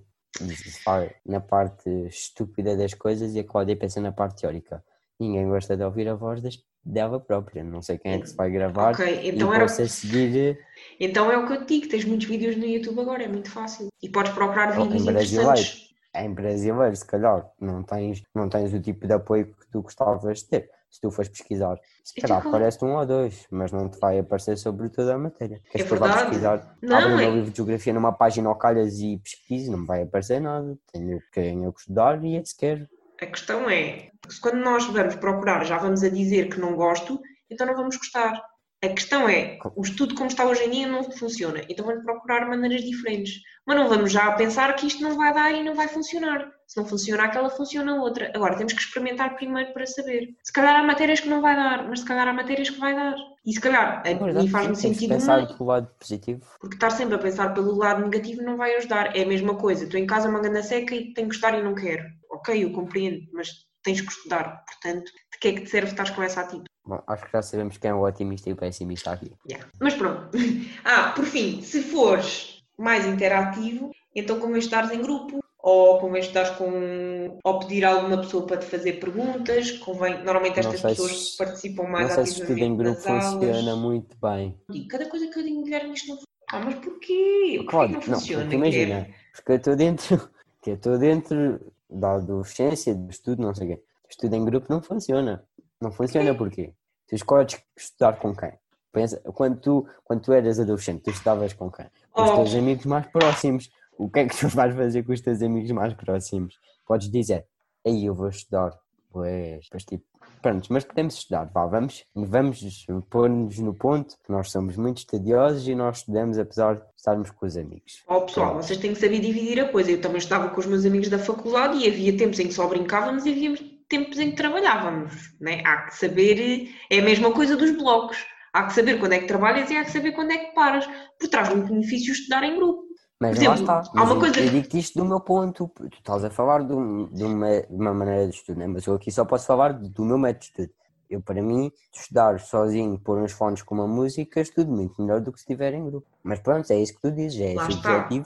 [1.25, 4.83] Na parte estúpida das coisas e a Cláudia pensa na parte teórica.
[5.19, 7.63] Ninguém gosta de ouvir a voz das- dela própria.
[7.63, 8.91] Não sei quem é que se vai gravar.
[8.93, 10.57] Ok, e então, era, possa seguir
[10.99, 13.49] então é o que eu te digo, tens muitos vídeos no YouTube agora, é muito
[13.49, 13.87] fácil.
[14.01, 15.51] E podes procurar Oh, vídeos em brasileiro.
[15.51, 15.93] interessantes.
[16.15, 20.39] em brasileiro, se calhar, não tens, não tens o tipo de apoio que tu gostavas
[20.39, 20.69] de ter.
[20.89, 23.97] Se tu fores pesquisar, se Então, calhar qual- aparece um ou dois, mas não te
[23.99, 25.59] vai aparecer sobre toda a matéria.
[25.65, 26.21] É Queres eu verdade.
[26.25, 26.77] pesquisar?
[26.83, 29.87] Não, Abre o é- meu livro de geografia numa página ao calhas e pesquise, não
[29.87, 30.77] vai aparecer nada.
[30.91, 32.87] Tenho, tenho que estudar e é sequer.
[33.21, 37.19] A questão é, se quando nós vamos procurar já vamos a dizer que não gosto,
[37.49, 38.41] então não vamos gostar.
[38.83, 42.45] A questão é, o estudo como está hoje em dia não funciona, então vamos procurar
[42.49, 43.35] maneiras diferentes.
[43.65, 46.51] Mas não vamos já pensar que isto não vai dar e não vai funcionar.
[46.67, 48.29] Se não funciona aquela, funciona outra.
[48.35, 50.35] Agora temos que experimentar primeiro para saber.
[50.43, 52.93] Se calhar há matérias que não vai dar, mas se calhar há matérias que vai
[52.93, 53.15] dar.
[53.45, 56.41] E se calhar a mim faz-me sentido pensar muito, pelo lado positivo.
[56.59, 59.15] Porque estar sempre a pensar pelo lado negativo não vai ajudar.
[59.15, 59.85] É a mesma coisa.
[59.85, 62.03] Estou em casa uma ganda seca e tenho que estudar e não quero.
[62.29, 63.47] Ok, eu compreendo, mas
[63.81, 64.63] tens que estudar.
[64.65, 65.09] Portanto,
[65.43, 66.69] que é que te serve estar com essa atitude?
[66.85, 69.29] Bom, acho que já sabemos quem é o otimista e o pessimista aqui.
[69.49, 69.67] Yeah.
[69.79, 70.29] Mas pronto.
[70.85, 76.51] Ah, por fim, se fores mais interativo, então convém estares em grupo, ou convém estares
[76.51, 77.39] com.
[77.43, 80.23] ou pedir a alguma pessoa para te fazer perguntas, convém.
[80.23, 83.77] Normalmente estas pessoas se, participam mais não sei se estudo em grupo funciona aulas.
[83.77, 84.57] muito bem.
[84.71, 86.27] E cada coisa que eu digo, Guilherme, isto não funciona.
[86.51, 87.65] Ah, mas porquê?
[87.69, 88.45] Pode, porquê não funciona?
[88.45, 90.29] Não, imagina, porque eu estou dentro,
[90.61, 93.83] que eu estou dentro da adolescência, do estudo, não sei o quê.
[94.13, 95.43] Estudo em grupo não funciona.
[95.81, 96.71] Não funciona porquê?
[97.07, 98.53] Tu escolhes estudar com quem?
[98.91, 101.87] Pensa, quando, tu, quando tu eras adolescente, tu estudavas com quem?
[102.11, 102.35] Com os oh.
[102.35, 103.71] teus amigos mais próximos.
[103.97, 106.59] O que é que tu vais fazer com os teus amigos mais próximos?
[106.85, 107.47] Podes dizer,
[107.85, 108.77] aí eu vou estudar.
[109.11, 110.05] Pois, pois tipo,
[110.43, 115.67] pronto, mas podemos estudar, vá, vamos, vamos pôr-nos no ponto que nós somos muito estudiosos
[115.67, 118.03] e nós estudamos apesar de estarmos com os amigos.
[118.07, 119.91] Ó oh, pessoal, vocês têm que saber dividir a coisa.
[119.91, 122.67] Eu também estava com os meus amigos da faculdade e havia tempos em que só
[122.67, 125.61] brincávamos e havia tempos em que trabalhávamos, né?
[125.63, 128.17] Há que saber, é a mesma coisa dos blocos.
[128.51, 130.87] Há que saber quando é que trabalhas e há que saber quando é que paras.
[131.19, 132.83] Por trás de um benefício estudar em grupo.
[133.21, 133.91] Mas Por exemplo, lá está.
[133.93, 134.39] Uma eu, coisa...
[134.39, 135.71] eu digo isto do meu ponto.
[135.75, 138.67] Tu estás a falar de, um, de, uma, de uma, maneira de estudo, né?
[138.67, 140.69] mas eu aqui só posso falar do meu método de estudo.
[141.09, 145.31] Eu, para mim, estudar sozinho, pôr uns fones com uma música, estudo muito melhor do
[145.31, 146.07] que se estiver em grupo.
[146.23, 148.25] Mas pronto, é isso que tu dizes, é esse objetivo.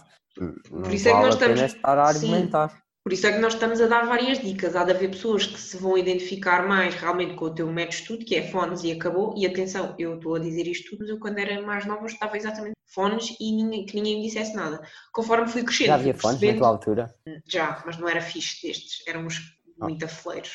[0.69, 1.61] Por isso vale é que nós estamos.
[1.61, 2.69] Estar a argumentar.
[2.69, 2.77] Sim.
[3.07, 4.75] Por isso é que nós estamos a dar várias dicas.
[4.75, 8.01] Há de haver pessoas que se vão identificar mais realmente com o teu método de
[8.01, 9.33] estudo, que é fones e acabou.
[9.37, 12.35] E atenção, eu estou a dizer isto tudo, mas eu quando era mais nova estava
[12.35, 14.85] exatamente fones e ninguém, que ninguém me dissesse nada.
[15.13, 15.87] Conforme fui crescendo.
[15.87, 17.15] Já havia fones na tua altura?
[17.47, 19.39] Já, mas não era fixe destes, eram uns
[19.79, 19.85] oh.
[19.85, 20.05] muito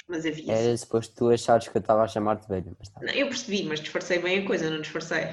[0.07, 0.53] mas havia.
[0.53, 2.77] Era suposto tu achares que eu estava a chamar-te velho.
[2.79, 3.01] Mas tá.
[3.01, 5.25] não, eu percebi, mas disfarcei bem a coisa, não disfarcei.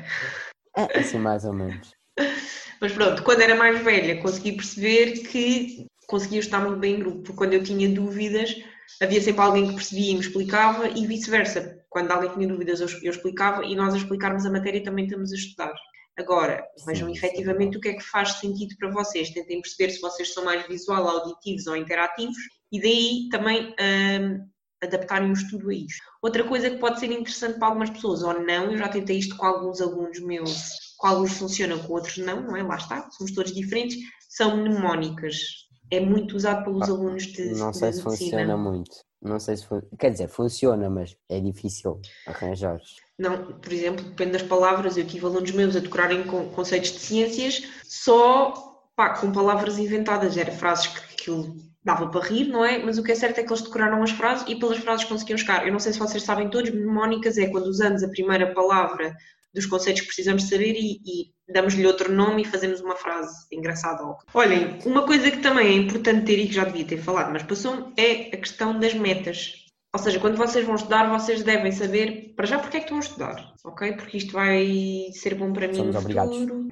[0.77, 1.91] É, assim mais ou menos.
[2.81, 7.21] Mas pronto, quando era mais velha consegui perceber que conseguia estar muito bem em grupo,
[7.21, 8.55] porque quando eu tinha dúvidas,
[8.99, 11.79] havia sempre alguém que percebia e me explicava e vice-versa.
[11.87, 15.31] Quando alguém tinha dúvidas, eu, eu explicava e nós a explicarmos a matéria também estamos
[15.31, 15.73] a estudar.
[16.17, 17.77] Agora, vejam sim, efetivamente sim.
[17.77, 21.07] o que é que faz sentido para vocês, tentem perceber se vocês são mais visual,
[21.07, 22.35] auditivos ou interativos
[22.71, 24.49] e daí também um,
[24.83, 26.03] adaptarem o estudo a isto.
[26.23, 29.37] Outra coisa que pode ser interessante para algumas pessoas ou não, eu já tentei isto
[29.37, 32.63] com alguns alunos meus, com alguns funcionam, com outros não, não é?
[32.63, 37.73] Lá está, somos todos diferentes, são mnemónicas é muito usado pelos ah, alunos de Não
[37.73, 38.91] sei se funciona muito.
[39.21, 39.81] Não sei se fun...
[39.97, 42.79] quer dizer, funciona, mas é difícil arranjar.
[43.17, 44.95] Não, por exemplo, depende das palavras.
[44.95, 48.53] Eu tive alunos meus a decorarem conceitos de ciências só
[48.95, 50.37] pá, com palavras inventadas.
[50.37, 52.77] Era frases que aquilo dava para rir, não é?
[52.77, 55.37] Mas o que é certo é que eles decoraram as frases e pelas frases conseguiam
[55.37, 55.65] chegar.
[55.65, 59.15] Eu não sei se vocês sabem todos, mnemónicas é quando usamos a primeira palavra
[59.53, 64.03] dos conceitos que precisamos saber e, e damos-lhe outro nome e fazemos uma frase engraçada.
[64.33, 67.43] Olhem, uma coisa que também é importante ter e que já devia ter falado, mas
[67.43, 69.65] passou é a questão das metas.
[69.91, 72.97] Ou seja, quando vocês vão estudar, vocês devem saber para já porque é que estão
[72.97, 73.93] a estudar, ok?
[73.93, 74.67] Porque isto vai
[75.13, 76.37] ser bom para mim Somos no obrigados.
[76.37, 76.67] futuro.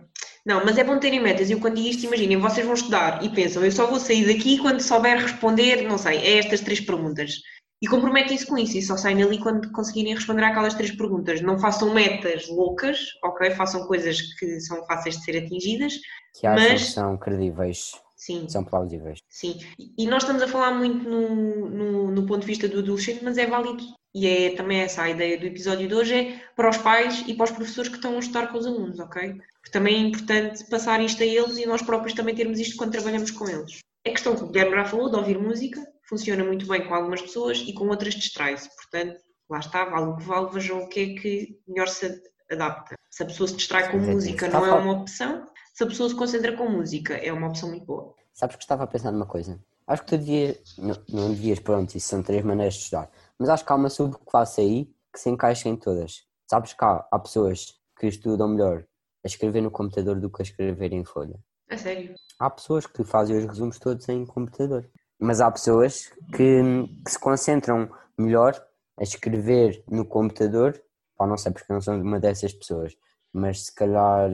[0.46, 1.50] Não, mas é bom terem metas.
[1.50, 4.60] Eu quando digo isto, imaginem, vocês vão estudar e pensam, eu só vou sair daqui
[4.60, 7.42] quando souber responder, não sei, a estas três perguntas
[7.82, 11.42] e comprometem-se com isso e só saem ali quando conseguirem responder àquelas três perguntas.
[11.42, 13.52] Não façam metas loucas, ok?
[13.52, 15.94] Façam coisas que são fáceis de ser atingidas.
[16.34, 16.84] Que acham mas...
[16.84, 17.92] que são credíveis.
[18.16, 18.50] Sim.
[18.50, 19.20] São plausíveis.
[19.30, 19.60] Sim.
[19.96, 23.38] E nós estamos a falar muito no, no, no, ponto de vista do adolescente, mas
[23.38, 23.84] é válido.
[24.14, 27.36] E é também essa a ideia do episódio de hoje, é para os pais e
[27.36, 29.34] para os professores que estão a estudar com os alunos, ok?
[29.62, 32.94] Porque também é importante passar isto a eles e nós próprios também termos isto quando
[32.94, 33.80] trabalhamos com eles.
[34.04, 37.22] É questão que o Guilherme já falou, de ouvir música, funciona muito bem com algumas
[37.22, 38.70] pessoas e com outras distrai-se.
[38.76, 42.96] Portanto, lá está, vale o que vale, vejam o que é que melhor se adapta.
[43.10, 46.16] Se a pessoa se distrai com música não é uma opção, se a pessoa se
[46.16, 48.14] concentra com música é uma opção muito boa.
[48.34, 49.60] Sabes que estava a pensar numa coisa?
[49.88, 53.50] Acho que tu devias, não, não devias, pronto, isso são três maneiras de estudar, mas
[53.50, 56.26] acho que há uma subclasse aí que se encaixa em todas.
[56.46, 58.86] Sabes que há, há pessoas que estudam melhor
[59.24, 61.40] a escrever no computador do que a escrever em folha.
[61.70, 62.16] É sério?
[62.40, 64.90] Há pessoas que fazem os resumos todos em computador.
[65.20, 66.62] Mas há pessoas que,
[67.04, 68.62] que se concentram melhor
[69.00, 70.80] a escrever no computador,
[71.18, 72.96] pá, não sei porque não sou uma dessas pessoas,
[73.34, 74.30] mas se calhar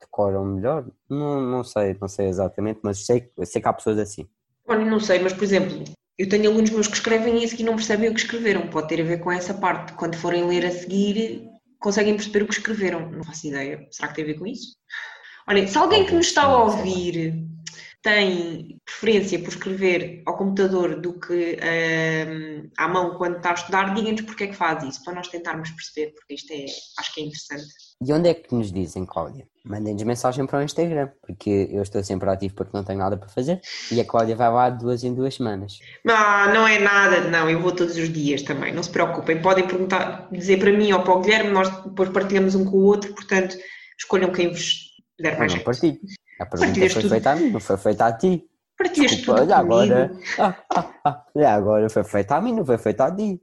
[0.00, 4.28] decoram melhor, não, não sei, não sei exatamente, mas sei, sei que há pessoas assim.
[4.66, 5.84] Olha, não sei, mas por exemplo,
[6.18, 8.88] eu tenho alunos meus que escrevem e a seguir não percebem o que escreveram, pode
[8.88, 11.48] ter a ver com essa parte, quando forem ler a seguir
[11.84, 13.10] conseguem perceber o que escreveram.
[13.10, 13.86] Não faço ideia.
[13.90, 14.74] Será que tem a ver com isso?
[15.46, 17.46] Olha, se alguém que nos está a ouvir
[18.04, 23.94] tem preferência por escrever ao computador do que um, à mão quando está a estudar,
[23.94, 26.66] digam-nos porque é que faz isso, para nós tentarmos perceber, porque isto é,
[26.98, 27.64] acho que é interessante.
[28.06, 29.48] E onde é que nos dizem, Cláudia?
[29.64, 33.30] Mandem-nos mensagem para o Instagram, porque eu estou sempre ativo porque não tenho nada para
[33.30, 33.58] fazer
[33.90, 35.78] e a Cláudia vai lá duas em duas semanas.
[36.04, 39.66] Não, não é nada, não, eu vou todos os dias também, não se preocupem, podem
[39.66, 43.14] perguntar, dizer para mim ou para o Guilherme, nós depois partilhamos um com o outro,
[43.14, 43.56] portanto,
[43.98, 45.98] escolham quem vos der mais não partilho.
[46.40, 48.44] A pergunta foi feita a mim, não foi feita a ti.
[48.76, 52.64] Partilhas Desculpa, tudo olha agora, ah, ah, ah, olha agora, foi feita a mim, não
[52.64, 53.40] foi feita a ti.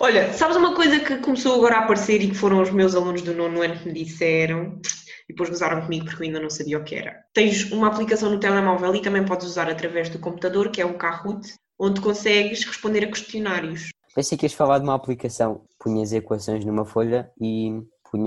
[0.00, 3.22] Olha, sabes uma coisa que começou agora a aparecer e que foram os meus alunos
[3.22, 4.80] do nono ano que me disseram,
[5.28, 7.16] e depois gozaram comigo porque eu ainda não sabia o que era.
[7.32, 10.98] Tens uma aplicação no telemóvel e também podes usar através do computador, que é o
[10.98, 13.90] Kahoot, onde consegues responder a questionários.
[14.14, 17.80] Pensei que ias falar de uma aplicação, punhas equações numa folha e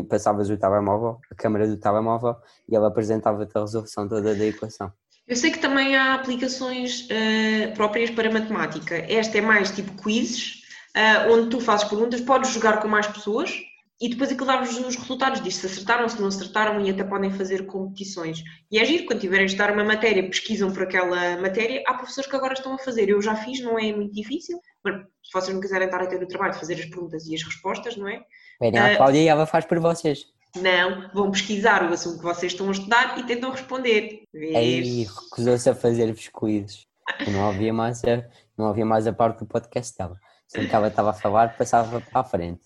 [0.07, 2.35] passavas o telemóvel, a câmera do telemóvel,
[2.69, 4.91] e ela apresentava-te a resolução toda da equação.
[5.27, 8.95] Eu sei que também há aplicações uh, próprias para matemática.
[8.95, 10.63] Esta é mais tipo quizzes,
[10.95, 13.51] uh, onde tu fazes perguntas, podes jogar com mais pessoas
[14.01, 17.31] e depois aquilo dá-vos os resultados, diz se acertaram, se não acertaram e até podem
[17.31, 18.43] fazer competições.
[18.71, 22.29] E é giro, quando tiverem de estudar uma matéria, pesquisam por aquela matéria, há professores
[22.29, 23.09] que agora estão a fazer.
[23.09, 26.21] Eu já fiz, não é muito difícil, mas se vocês não quiserem estar a ter
[26.21, 28.21] o trabalho de fazer as perguntas e as respostas, não é?
[28.59, 30.25] Pedem à uh, Cláudia e ela faz por vocês.
[30.55, 34.23] Não, vão pesquisar o assunto que vocês estão a estudar e tentam responder.
[34.35, 36.85] Aí recusou-se a fazer-vos quizzes.
[37.31, 38.23] Não havia, mais a,
[38.57, 40.19] não havia mais a parte do podcast dela.
[40.47, 42.61] Sempre que ela estava a falar, passava para a frente.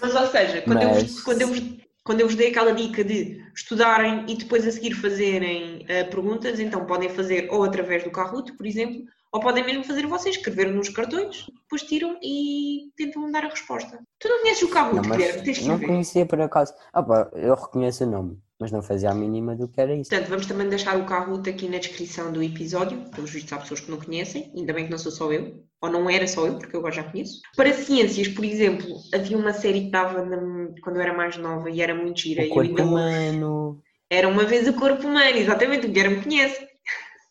[0.00, 0.84] Mas, ou seja, quando, Mas...
[0.84, 1.62] Eu, vos, quando, eu vos,
[2.04, 6.58] quando eu vos dei aquela dica de estudarem e depois a seguir fazerem uh, perguntas,
[6.58, 10.70] então podem fazer ou através do Kahoot, por exemplo, ou podem mesmo fazer vocês, escrever
[10.70, 13.98] nos cartões, depois tiram e tentam dar a resposta.
[14.18, 15.42] Tu não conheces o Kahoot, Guilherme?
[15.42, 16.74] Tens que Não conhecia por acaso.
[16.92, 20.08] Ah, pá, eu reconheço o nome, mas não fazia a mínima do que era isso.
[20.08, 23.80] Portanto, vamos também deixar o Kahoot aqui na descrição do episódio, pelos vistos há pessoas
[23.80, 26.58] que não conhecem, ainda bem que não sou só eu, ou não era só eu,
[26.58, 27.40] porque eu agora já conheço.
[27.56, 30.24] Para ciências, por exemplo, havia uma série que estava
[30.80, 32.44] quando eu era mais nova e era muito gira.
[32.44, 33.82] O corpo humano.
[34.08, 36.64] Era uma vez o corpo humano, exatamente, o Guilherme conhece.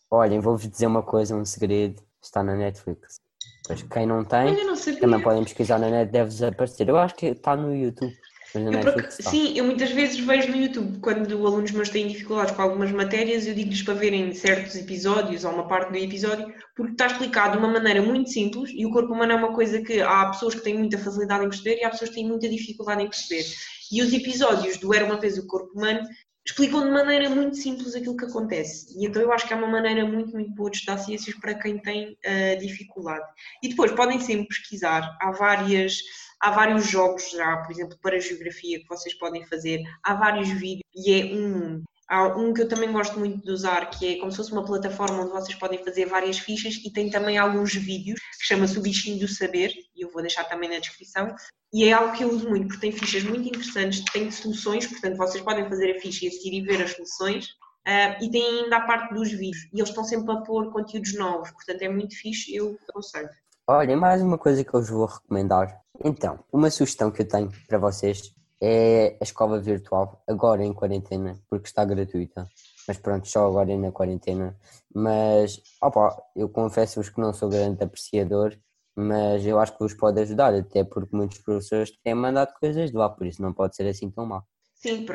[0.10, 2.04] Olhem, vou-vos dizer uma coisa, um segredo.
[2.22, 3.22] Está na Netflix.
[3.66, 6.90] Pois quem não tem, não também podem pesquisar na net, deve desaparecer.
[6.90, 8.14] Eu acho que está no YouTube.
[8.54, 9.32] Eu Netflix está.
[9.32, 13.48] Sim, eu muitas vezes vejo no YouTube, quando alunos meus têm dificuldades com algumas matérias,
[13.48, 17.64] eu digo-lhes para verem certos episódios ou uma parte do episódio, porque está explicado de
[17.64, 20.62] uma maneira muito simples e o corpo humano é uma coisa que há pessoas que
[20.62, 23.46] têm muita facilidade em perceber e há pessoas que têm muita dificuldade em perceber.
[23.92, 26.02] E os episódios do Era uma Vez o Corpo Humano
[26.46, 28.98] explicam de maneira muito simples aquilo que acontece.
[28.98, 31.56] E então eu acho que é uma maneira muito, muito boa de estudar ciências para
[31.56, 33.26] quem tem uh, dificuldade.
[33.62, 36.00] E depois podem sempre pesquisar, há várias.
[36.44, 40.82] Há vários jogos já, por exemplo, para geografia que vocês podem fazer, há vários vídeos
[40.96, 44.30] e é um Há um que eu também gosto muito de usar, que é como
[44.32, 48.20] se fosse uma plataforma onde vocês podem fazer várias fichas e tem também alguns vídeos,
[48.38, 51.34] que chama-se o Bichinho do Saber, e eu vou deixar também na descrição.
[51.74, 55.16] E é algo que eu uso muito, porque tem fichas muito interessantes, tem soluções, portanto
[55.16, 57.46] vocês podem fazer a ficha e assistir e ver as soluções.
[57.88, 61.18] Uh, e tem ainda a parte dos vídeos, e eles estão sempre a pôr conteúdos
[61.18, 63.30] novos, portanto é muito fixe, eu aconselho.
[63.66, 65.80] Olha, mais uma coisa que eu vos vou recomendar.
[66.04, 71.40] Então, uma sugestão que eu tenho para vocês é a escola virtual, agora em quarentena,
[71.50, 72.48] porque está gratuita.
[72.88, 74.56] Mas pronto, só agora na quarentena.
[74.94, 78.56] Mas, opa, eu confesso-vos que não sou grande apreciador,
[78.96, 82.98] mas eu acho que vos pode ajudar, até porque muitos professores têm mandado coisas de
[82.98, 84.46] lá, por isso não pode ser assim tão mal.
[84.76, 85.06] Sim,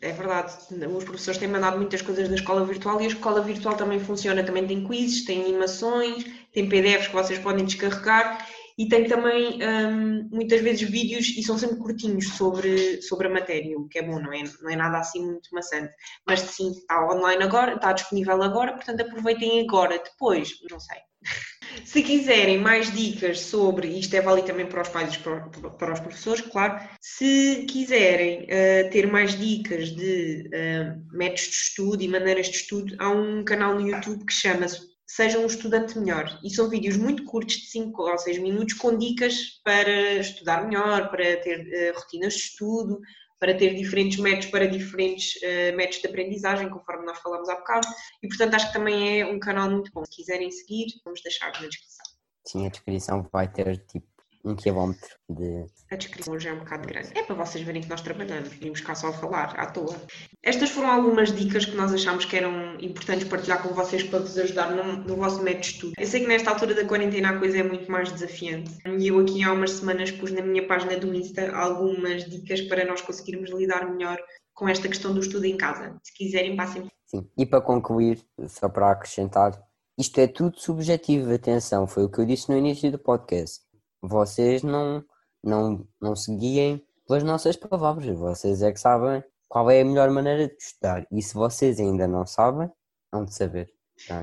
[0.00, 0.52] é verdade.
[0.96, 4.44] Os professores têm mandado muitas coisas da escola virtual e a escola virtual também funciona.
[4.44, 8.46] Também tem quizzes, tem animações, tem PDFs que vocês podem descarregar
[8.78, 13.76] e tem também um, muitas vezes vídeos e são sempre curtinhos sobre, sobre a matéria,
[13.76, 15.92] o que é bom, não é, não é nada assim muito maçante.
[16.24, 20.98] Mas sim, está online agora, está disponível agora, portanto aproveitem agora, depois, não sei.
[21.84, 26.00] Se quiserem mais dicas sobre, isto é válido também para os pais e para os
[26.00, 32.46] professores, claro, se quiserem uh, ter mais dicas de uh, métodos de estudo e maneiras
[32.46, 36.38] de estudo, há um canal no YouTube que chama-se seja um estudante melhor.
[36.44, 41.10] E são vídeos muito curtos, de 5 ou 6 minutos, com dicas para estudar melhor,
[41.10, 43.00] para ter uh, rotinas de estudo,
[43.40, 47.88] para ter diferentes métodos para diferentes uh, métodos de aprendizagem, conforme nós falamos há bocado.
[48.22, 50.04] E portanto acho que também é um canal muito bom.
[50.04, 52.04] Se quiserem seguir, vamos deixar na descrição.
[52.44, 54.06] Sim, a descrição vai ter tipo
[54.48, 55.66] um quilómetro de.
[55.90, 57.10] A descrição já é um bocado grande.
[57.14, 59.96] É para vocês verem que nós trabalhamos, vimos cá só a falar, à toa.
[60.42, 64.36] Estas foram algumas dicas que nós achámos que eram importantes partilhar com vocês para vos
[64.38, 65.92] ajudar no, no vosso método de estudo.
[65.98, 68.70] Eu sei que nesta altura da quarentena a coisa é muito mais desafiante.
[68.86, 72.84] E eu aqui há umas semanas pus na minha página do Insta algumas dicas para
[72.84, 74.18] nós conseguirmos lidar melhor
[74.54, 75.96] com esta questão do estudo em casa.
[76.02, 76.86] Se quiserem, passem.
[77.06, 79.52] Sim, e para concluir, só para acrescentar,
[79.98, 83.67] isto é tudo subjetivo, atenção, foi o que eu disse no início do podcast.
[84.02, 85.04] Vocês não,
[85.42, 90.10] não, não se guiem pelas nossas palavras, vocês é que sabem qual é a melhor
[90.10, 91.06] maneira de estudar.
[91.10, 92.70] E se vocês ainda não sabem,
[93.12, 93.70] hão de saber.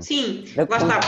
[0.01, 0.99] Sim, lá está.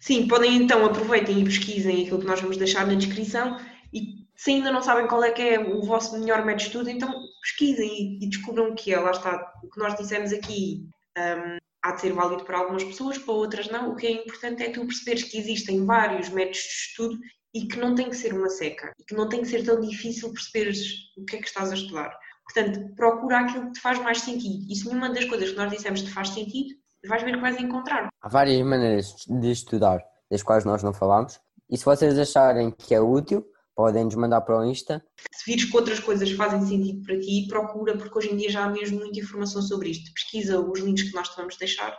[0.00, 3.58] Sim, podem então aproveitem e pesquisem aquilo que nós vamos deixar na descrição
[3.92, 6.90] e se ainda não sabem qual é que é o vosso melhor método de estudo,
[6.90, 8.98] então pesquisem e, descubram o que é.
[8.98, 13.18] Lá está, o que nós dissemos aqui um, há de ser válido para algumas pessoas,
[13.18, 13.92] para outras não.
[13.92, 17.18] O que é importante é tu perceberes que existem vários métodos de estudo
[17.54, 19.80] e que não tem que ser uma seca e que não tem que ser tão
[19.80, 20.78] difícil perceberes
[21.16, 22.16] o que é que estás a estudar.
[22.44, 24.66] Portanto, procura aquilo que te faz mais sentido.
[24.68, 26.74] E se nenhuma das coisas que nós dissemos te faz sentido,
[27.06, 28.08] vais ver que vais encontrar.
[28.20, 32.94] Há várias maneiras de estudar, das quais nós não falamos, e se vocês acharem que
[32.94, 35.02] é útil, podem nos mandar para o Insta.
[35.32, 38.64] Se vires que outras coisas fazem sentido para ti, procura, porque hoje em dia já
[38.64, 40.12] há mesmo muita informação sobre isto.
[40.12, 41.96] Pesquisa os links que nós te vamos deixar.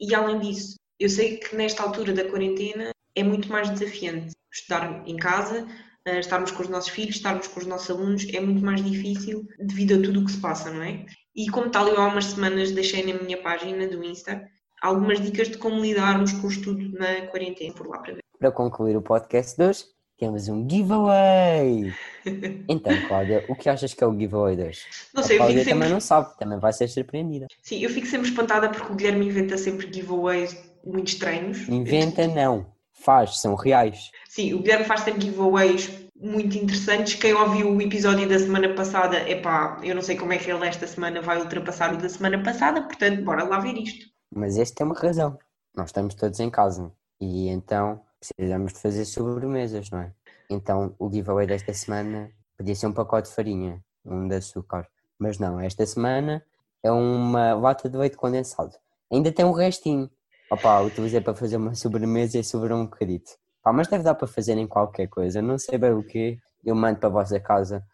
[0.00, 5.02] E além disso, eu sei que nesta altura da quarentena é muito mais desafiante estudar
[5.06, 5.66] em casa,
[6.04, 9.46] eh, estarmos com os nossos filhos, estarmos com os nossos alunos, é muito mais difícil
[9.58, 11.04] devido a tudo o que se passa, não é?
[11.34, 14.48] E como tal, eu há umas semanas deixei na minha página do Insta
[14.82, 18.20] algumas dicas de como lidarmos com o estudo na quarentena, por lá para ver.
[18.38, 19.84] Para concluir o podcast de hoje,
[20.18, 21.92] temos um giveaway!
[22.68, 24.82] Então, Cláudia, o que achas que é o giveaway de hoje?
[25.14, 25.92] Não sei, a Cláudia eu fico também sempre...
[25.94, 27.46] não sabe, também vai ser surpreendida.
[27.62, 31.66] Sim, eu fico sempre espantada porque o Guilherme inventa sempre giveaways muito estranhos.
[31.68, 32.66] Inventa não,
[33.00, 34.10] faz, são reais.
[34.28, 37.14] Sim, o Guilherme faz sempre giveaways muito interessantes.
[37.14, 40.66] Quem ouviu o episódio da semana passada, epá, eu não sei como é que ele
[40.66, 44.06] esta semana vai ultrapassar o da semana passada, portanto, bora lá ver isto.
[44.34, 45.38] Mas este tem uma razão.
[45.74, 50.12] Nós estamos todos em casa e então precisamos de fazer sobremesas, não é?
[50.50, 54.86] Então o giveaway desta semana podia ser um pacote de farinha, um de açúcar.
[55.18, 56.44] Mas não, esta semana
[56.82, 58.76] é uma lata de leite condensado.
[59.10, 60.10] Ainda tem um restinho.
[60.50, 63.30] Opa, utilizei para fazer uma sobremesa e sobrou um bocadito.
[63.62, 65.40] Pá, mas deve dar para fazer em qualquer coisa.
[65.40, 66.38] Não sei bem o que.
[66.64, 67.84] Eu mando para a vossa casa.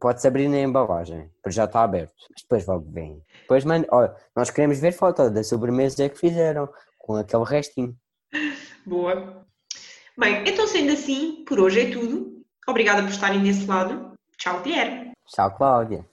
[0.00, 2.14] Pode-se abrir na embalagem, porque já está aberto.
[2.30, 3.20] Mas depois logo vem.
[3.42, 3.88] Depois mando.
[3.90, 7.96] Olha, nós queremos ver foto da sobremesa que fizeram, com aquele restinho.
[8.86, 9.44] Boa.
[10.16, 12.40] Bem, então sendo assim, por hoje é tudo.
[12.68, 14.12] Obrigada por estarem desse lado.
[14.38, 15.10] Tchau, Guilherme.
[15.26, 16.06] Tchau, Cláudia.